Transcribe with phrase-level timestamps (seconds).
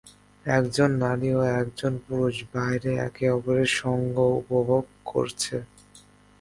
[0.45, 5.55] একজন নারী ও একজন পুরুষ বাইরে একে অপরের সঙ্গ উপভোগ করছে।